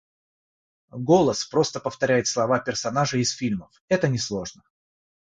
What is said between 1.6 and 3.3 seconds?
повторяет слова персонажей